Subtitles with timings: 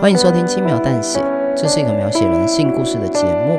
[0.00, 1.20] 欢迎收听轻描淡写，
[1.56, 3.58] 这是一个描写人性故事的节目。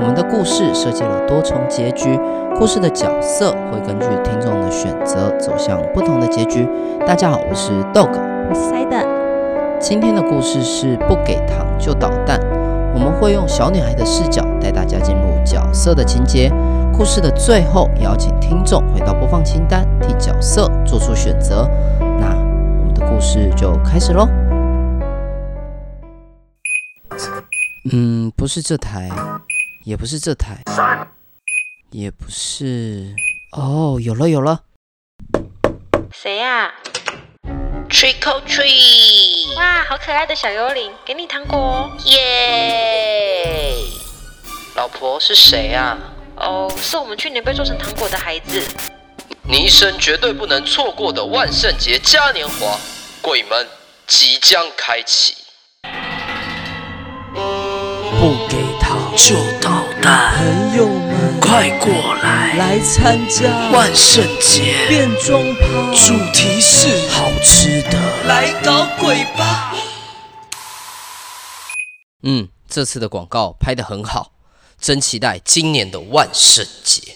[0.00, 2.18] 我们的故事设计了多重结局，
[2.58, 6.66] 故事的角色会根据听众的选择走向不同的结局。
[7.06, 8.08] 大家好，我是 Dog，
[8.48, 9.06] 我是 Side。
[9.78, 12.40] 今天的故事是不给糖就捣蛋。
[12.94, 16.50] 我们会用小女孩的视角带大家进入角色的情节。
[16.96, 21.68] 故事的最后，邀请听众回到播放清单，替角色做出选择。
[22.00, 22.34] 那
[22.80, 24.26] 我们的故事就开始喽。
[27.92, 29.10] 嗯，不是这台，
[29.84, 30.62] 也不是这台，
[31.90, 33.14] 也不是。
[33.52, 34.62] 哦，有了有了。
[36.10, 36.72] 谁呀
[37.90, 39.54] ？Trick or treat！
[39.56, 41.94] 哇，好可爱的小幽灵，给你糖果。
[42.06, 43.76] 耶！
[44.76, 45.98] 老婆是谁啊？
[46.36, 48.66] 哦，是我们去年被做成糖果的孩子。
[49.42, 52.78] 你一生绝对不能错过的万圣节嘉年华，
[53.20, 53.68] 鬼门
[54.06, 55.43] 即将开启。
[59.16, 69.72] 就捣蛋，朋友们快过来来参加万圣节变装趴，主题是好吃的，来搞鬼吧！
[72.24, 74.32] 嗯，这次的广告拍得很好，
[74.80, 77.14] 真期待今年的万圣节。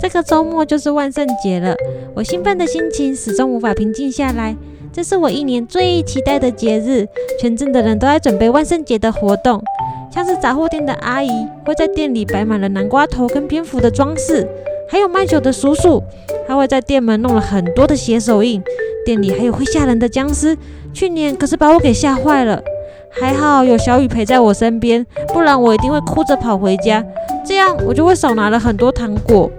[0.00, 1.76] 这个周末就是万圣节了，
[2.16, 4.56] 我兴奋的心情始终无法平静下来。
[4.94, 7.04] 这是我一年最期待的节日，
[7.40, 9.60] 全镇的人都在准备万圣节的活动，
[10.08, 11.28] 像是杂货店的阿姨
[11.66, 14.48] 会在店里摆满了南瓜头跟蝙蝠的装饰，
[14.88, 16.00] 还有卖酒的叔叔，
[16.46, 18.62] 他会在店门弄了很多的血手印，
[19.04, 20.56] 店里还有会吓人的僵尸，
[20.92, 22.62] 去年可是把我给吓坏了，
[23.10, 27.04] 还好有小雨陪在我身边，不然我一定会哭着跑回家，
[27.44, 29.50] 这样我就会少拿了很多糖果。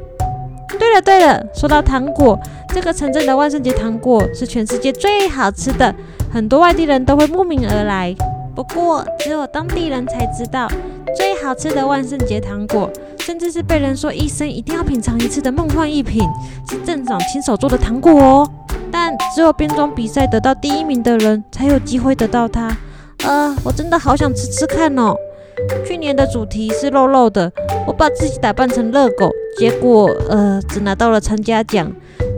[0.80, 2.40] 对了对了，说到糖果，
[2.76, 5.96] 这个城镇的万圣节糖果是全世界最好吃的，
[6.30, 8.14] 很多外地人都会慕名而来。
[8.54, 10.68] 不过只有当地人才知道，
[11.16, 16.28] 最好吃的万圣节糖果，甚至是被人说一生一定要品尝一次的梦幻一品，
[16.70, 18.52] 是镇长亲手做的糖果哦。
[18.92, 22.76] 但只有变装比赛得到第一名的人才有机会得到它。
[23.24, 25.16] 呃，我真的好想吃吃看哦。
[25.88, 27.50] 去年的主题是肉肉的，
[27.88, 31.90] 我把自己打扮成热狗，结果呃只拿到了参加奖。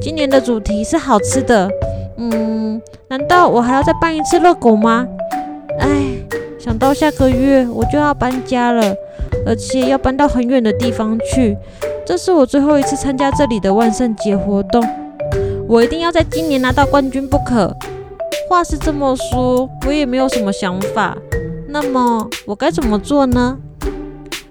[0.08, 1.70] 今年的主题是好吃的，
[2.16, 5.06] 嗯，难道我还要再扮一次热狗吗？
[5.82, 6.16] 哎，
[6.58, 8.96] 想到下个月我就要搬家了，
[9.46, 11.58] 而且要搬到很远的地方去，
[12.06, 14.82] 这是我最后一次参加这里的万圣节活动，
[15.68, 17.76] 我一定要在今年拿到冠军不可。
[18.50, 21.18] 话是这么说，我也没有什么想法。
[21.68, 23.58] 那么我该怎么做呢？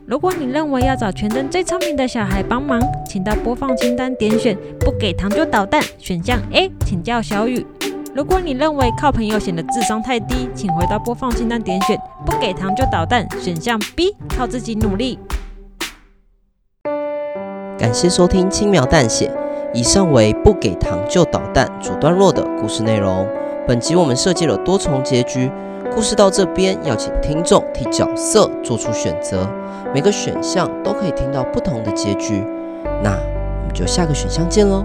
[0.07, 7.67] 如果你认为要找全镇最聪明的小孩帮忙，请到播放清单点选“不给糖就捣蛋”选项 A，请叫小雨。
[8.15, 15.19] 如果你认为靠朋友显得智商太低，请回到播放清单点选“不给糖就捣蛋”选项 B，靠自己努力。
[17.77, 19.29] 感谢收听轻描淡写，
[19.75, 23.27] 以上为“不给糖就捣蛋”主段落的故事内容。
[23.67, 25.51] 本集我们设计了多重结局。
[25.87, 29.49] 故事到这边，要请听众替角色做出选择，
[29.95, 32.45] 每个选项都可以听到不同的结局。
[33.03, 34.85] 那我们就下个选项见喽。